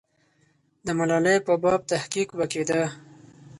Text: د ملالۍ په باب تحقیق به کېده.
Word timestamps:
د 0.85 0.87
ملالۍ 0.97 1.37
په 1.47 1.53
باب 1.63 1.81
تحقیق 1.91 2.29
به 2.37 2.45
کېده. 2.51 2.83